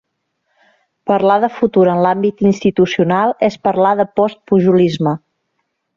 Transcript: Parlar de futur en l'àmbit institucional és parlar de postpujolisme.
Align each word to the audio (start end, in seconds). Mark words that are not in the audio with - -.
Parlar 1.09 1.35
de 1.43 1.49
futur 1.57 1.83
en 1.91 2.01
l'àmbit 2.05 2.41
institucional 2.51 3.37
és 3.49 3.61
parlar 3.69 3.93
de 4.01 4.07
postpujolisme. 4.21 5.19